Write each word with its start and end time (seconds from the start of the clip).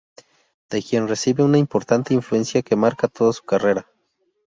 De 0.71 0.81
quien 0.81 1.07
recibe 1.07 1.43
una 1.43 1.59
importante 1.59 2.15
influencia 2.15 2.63
que 2.63 2.75
marca 2.75 3.07
toda 3.07 3.33
su 3.33 3.43
carrera. 3.43 3.85